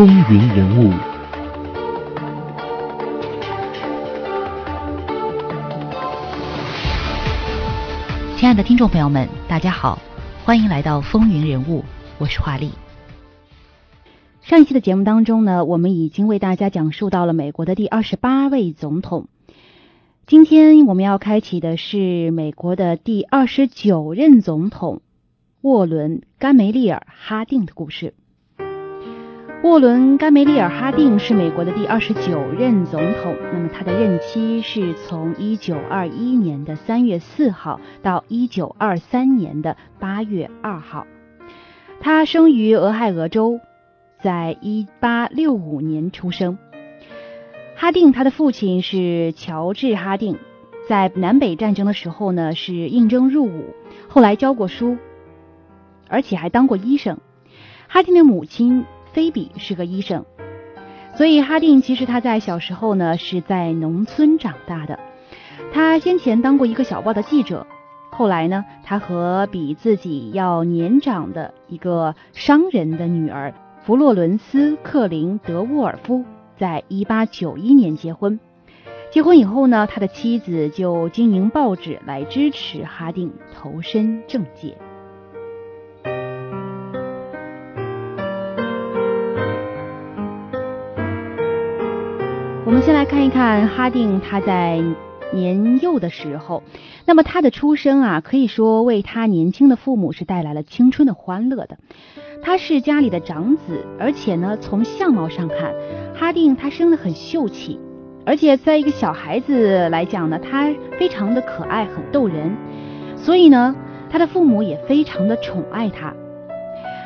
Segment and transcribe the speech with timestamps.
[0.00, 0.90] 风云人物。
[8.38, 9.98] 亲爱的听众朋友们，大家好，
[10.42, 11.84] 欢迎来到风云人物，
[12.16, 12.70] 我是华丽。
[14.40, 19.28] 上一期的节目当中呢，我们已经为大家讲述到了美国的第二十八位总统。
[20.26, 25.02] 今天我们要开启的是美国的第二十九任总统
[25.60, 28.14] 沃伦·甘梅利尔·哈定的故事。
[29.62, 41.06] 沃伦·甘梅利尔·哈定是美国的第二十九任总统，那么他的任期是从一九二一年的三月四号到一九二三年的八月二号。
[42.00, 43.60] 他生于俄亥俄州，
[44.22, 46.56] 在一八六五年出生。
[47.76, 50.38] 哈定他的父亲是乔治·哈定，
[50.88, 53.74] 在南北战争的时候呢是应征入伍，
[54.08, 54.96] 后来教过书，
[56.08, 57.18] 而且还当过医生。
[57.88, 58.86] 哈定的母亲。
[59.12, 60.24] 菲比是个医生，
[61.16, 64.98] 所以哈定其实他在小时候呢是在农村长大的。
[65.72, 67.66] 他先前当过一个小报的记者，
[68.10, 76.24] 后来呢，他和比自己要年长的一个商人的女儿弗洛伦斯·克林德沃尔夫，
[76.58, 78.38] 在一八九一年结婚。
[79.10, 84.76] 结婚以后呢，他的妻子就经营报纸来支持哈定投身政界。
[92.80, 94.82] 们先来看一看哈定他在
[95.34, 96.62] 年幼的时候，
[97.04, 101.76] 那么他的出生啊，可以说为他年轻的父母是带来了青春的欢乐的。
[102.40, 105.74] 他是家里的长子，而且呢，从相貌上看，
[106.14, 107.78] 哈定他生得很秀气，
[108.24, 112.56] 而且在一个小孩子来讲呢，他非常的可爱，很逗人，
[113.14, 113.76] 所以呢，
[114.08, 116.14] 他的父母也非常的宠爱他。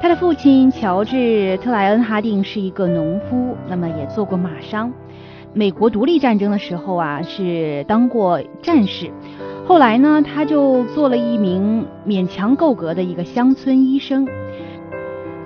[0.00, 1.16] 他的父亲乔治·
[1.58, 4.92] 特莱恩·哈定是一个农夫，那么也做过马商。
[5.56, 9.10] 美国独立战争的时候啊，是当过战士。
[9.66, 14.28] 后来呢，他就做了一名勉强够格的一个乡村医生。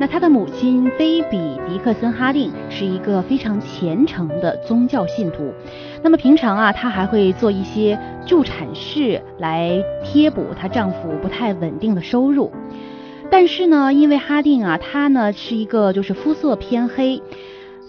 [0.00, 1.38] 那他的母亲菲比·
[1.68, 5.52] 迪克森·哈定是一个非常虔诚的宗教信徒。
[6.02, 7.96] 那么平常啊，她还会做一些
[8.26, 12.50] 助产士来贴补她丈夫不太稳定的收入。
[13.30, 17.22] 但是呢，因为哈定啊，他呢是一个就是肤色偏黑。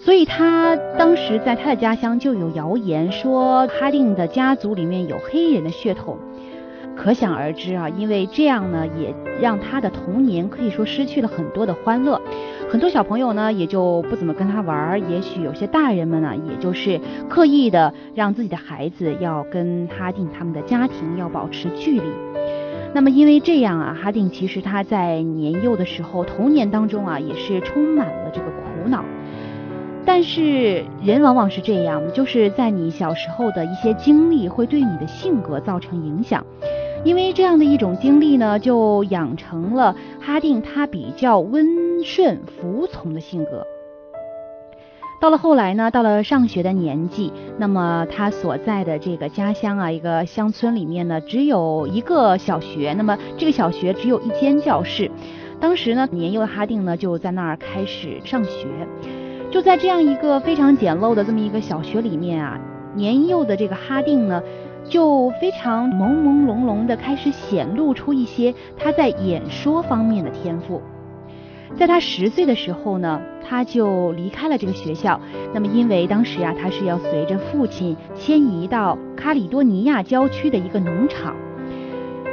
[0.04, 6.18] 所以他当时在他的家乡就有谣言说哈定的家族里面有黑人的血统，
[6.96, 12.20] 可想而知啊，因为这样呢，也让他的童年可以说失去了很多的欢乐，
[12.68, 22.10] 很多小朋友呢也就不怎么跟他玩儿，也许有些大人们呢，也就是刻意的让自己的孩子要跟哈定他们的家庭要保持距离。
[22.92, 29.04] 那么因为这样啊，哈定其实他在年幼的时候，童年当中啊，也是充满了这个苦恼。
[30.04, 36.44] 但是人往往是这样，就是在你小时候的一些经历会对你的性格造成影响，
[37.04, 43.64] 因为这样的一种经历呢，就养成了哈定他比较温顺服从的性格。
[45.20, 55.08] 到了后来呢，到了上学的年纪，那么他所在的这个家乡啊，一个乡村里面呢，只有一个小学，那么这个小学只有一间教室。
[55.60, 58.66] 当时呢，年幼的哈定呢，就在那儿开始上学。
[59.52, 62.58] 就在这样一个非常简陋的这么一个小学里面啊，
[62.94, 64.42] 年幼的这个哈定呢，
[64.88, 70.80] 就非常朦朦胧胧的开始显露出一些他在演说方面的天赋。
[71.76, 75.20] 在他十岁的时候呢，他就离开了这个学校。
[75.52, 81.34] 那么因为当时啊，他是要随着父亲迁移到卡里多尼亚郊区的一个农场。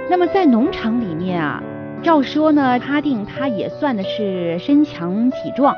[0.09, 1.61] 那么在农场里面啊，
[2.01, 5.75] 照说呢，哈定他也算的是身强体壮。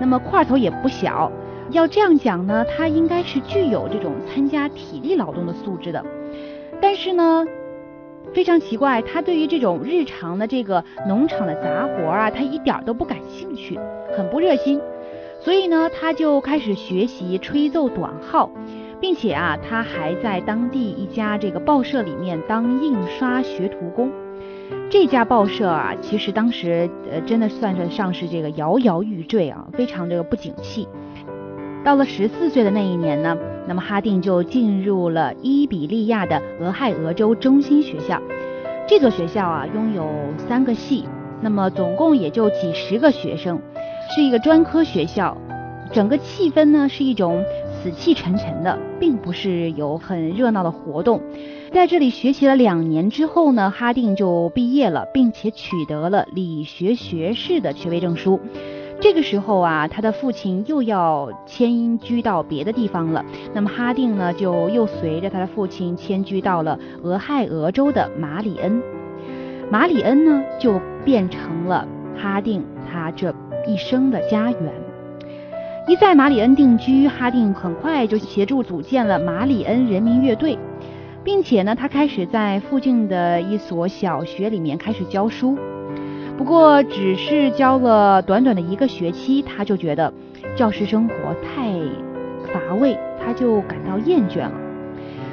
[0.00, 1.30] 那么块头也不小，
[1.70, 6.04] 要这样讲呢，他应该是具有这种参加体力劳动的素质的。
[6.80, 7.46] 但是呢，
[8.32, 13.78] 非常奇怪，他对于这种日常的这个农场的杂活啊，他一点都不感兴趣，
[14.16, 14.80] 很不热心。
[15.40, 18.50] 所以呢，他就开始学习吹奏短号，
[19.00, 24.10] 并且啊，他还在当地一家这个报社里面当印刷学徒工。
[24.92, 30.86] 这家报社啊，其实当时呃，真的算得上是这个摇摇欲坠啊，非常这个不景气。
[31.82, 33.34] 到了十四岁的那一年呢，
[33.66, 38.20] 那么哈定就进入了伊比利亚的俄亥俄州中心学校。
[38.86, 40.06] 这所学校啊，拥有
[40.36, 41.08] 三个系，
[41.40, 43.58] 那么总共也就几十个学生，
[44.14, 45.34] 是一个专科学校。
[45.90, 47.42] 整个气氛呢，是一种
[47.82, 51.18] 死气沉沉的，并不是有很热闹的活动。
[51.72, 58.38] 在这里学习了两年之后呢，哈定就毕业了，并且取得了理学学士的学位证书。
[59.00, 63.24] 这个时候啊，他的父亲又要迁居到别的地方了。
[63.54, 68.82] 那么哈定呢，就又随着他的父亲迁居到了俄亥俄州的马里恩。
[69.70, 73.34] 马里恩呢，就变成了哈定他这
[73.66, 74.72] 一生的家园。
[75.88, 80.56] 一在马里恩定居，哈定很快就协助组建了马里恩人民乐队，
[81.24, 85.56] 并且呢，他开始在附近的一所小学里面开始教书。
[86.36, 90.12] 不过，只是教了短短的一个学期，他就觉得
[90.56, 91.70] 教师生活太
[92.52, 94.52] 乏味，他就感到厌倦了。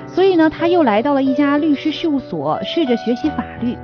[0.07, 3.75] 所以呢，他又来到了一家律师事务所，试着学习法律。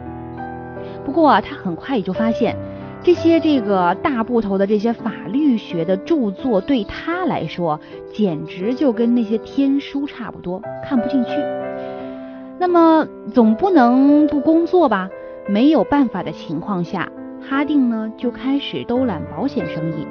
[1.06, 2.56] 不过啊，他很快也就发现，
[3.02, 7.80] 这些这个大部头的这些法律学的著作对他来说，
[8.14, 11.32] 简直就跟那些天书差不多，看不进去。
[12.58, 15.10] 那么，总不能不工作吧？
[15.48, 17.12] 没有办法的情况下，
[17.42, 20.08] 哈定呢就开始兜揽保险生意。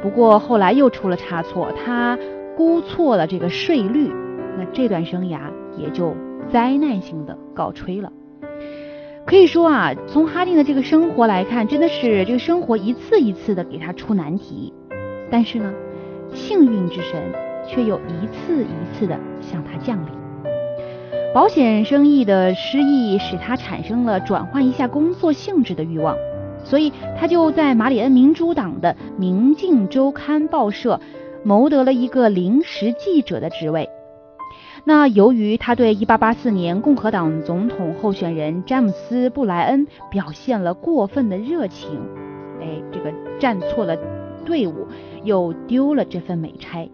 [0.00, 2.16] 不过后来又出了差错，他
[2.56, 4.10] 估错了这个税率，
[4.56, 5.40] 那这段生涯
[5.76, 6.14] 也就
[6.50, 8.12] 灾难性的告吹了。
[9.26, 14.72] 可以说啊，从哈定的这个生活来看，真的是这个生活一次一次的给他出难题。
[15.30, 15.74] 但是呢，
[16.32, 17.20] 幸运之神
[17.66, 20.12] 却又一次一次的向他降临。
[21.34, 26.16] 保险生意的失意使他产生了转换一下工作性质的欲望，
[26.64, 31.00] 所以他就在马里恩民主党的《明镜周刊》报社
[31.44, 33.88] 谋得了一个临时记者的职位。
[34.84, 42.00] 那由于他对1884年共和党总统候选人詹姆斯·布莱恩表现了过分的热情，
[42.60, 43.96] 哎，这个站错了
[44.46, 44.86] 队伍，
[45.24, 46.88] 又丢了这份美差。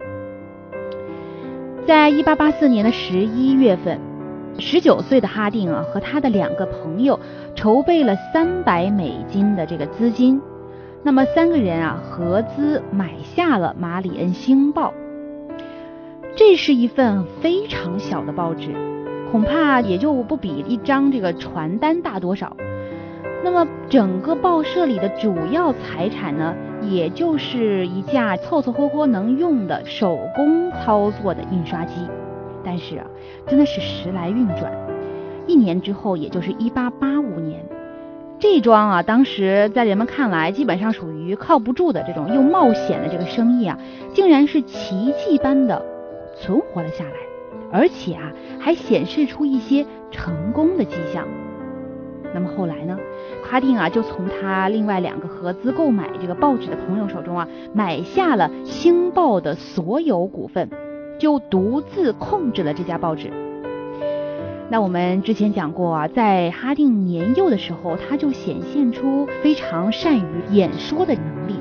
[1.87, 4.14] 在1884年的11月份。
[4.59, 7.19] 十九岁的哈定啊，和他的两个朋友
[7.55, 10.41] 筹备了三百美金的这个资金，
[11.03, 14.91] 那么三个人啊合资买下了《马里恩星报》。
[16.37, 18.71] 这是一份非常小的报纸，
[19.31, 22.57] 恐怕也就不比一张这个传单大多少。
[23.43, 31.95] 那么整个报社里的主要财产呢，也就是一架凑凑合合能用的手工操作的印刷机。
[32.65, 33.07] 但是啊，
[33.47, 34.73] 真的是时来运转，
[35.47, 37.65] 一年之后，也就是一八八五年，
[38.39, 43.79] 这桩啊，当时在人们看来基本上属于靠不住的这种又冒险的这个生意啊，
[44.15, 45.85] 竟然是奇迹般的
[46.37, 47.13] 存活了下来，
[47.71, 51.27] 而且啊，还显示出一些成功的迹象。
[52.33, 52.99] 那么后来呢，
[53.45, 60.69] 哈定啊，就从他另外两个合资购买这个报纸的朋友手中啊，买下了《星报》的所有股份。
[61.19, 63.31] 就独自控制了这家报纸。
[64.71, 71.55] 那我们之前讲过啊，在哈定年幼的时候，他就显现出非常善于演说的能力。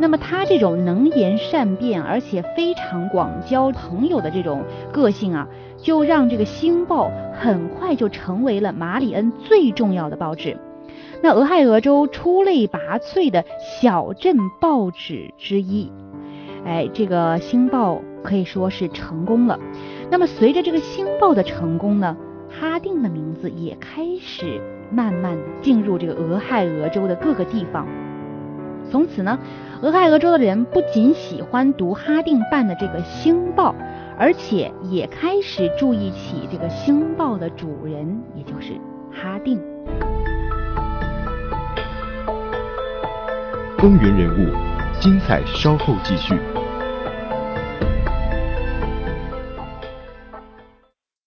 [0.00, 5.46] 那么他这种能言善辩，而且非常广交朋友的这种个性啊，
[5.76, 10.58] 就让这个《星报》很快就成为了马里恩最重要的报纸。
[11.22, 13.44] 那俄亥俄州出类拔萃的
[13.80, 15.92] 小镇报纸之一。
[16.64, 17.94] 哎，这个《星报》。
[18.24, 19.60] 可以说是成功了。
[20.10, 22.16] 那么随着这个《星报》的成功呢，
[22.48, 24.60] 哈定的名字也开始
[24.90, 27.86] 慢慢进入这个俄亥俄州的各个地方。
[28.90, 29.38] 从此呢，
[29.82, 33.72] 俄亥俄州的人不仅喜欢读哈定办的这个《星报》，
[34.18, 38.72] 而且也开始注意起这个《星报》的主人，也就是
[39.10, 39.60] 哈定。
[43.78, 44.50] 风云人物，
[45.00, 46.34] 精彩稍后继续。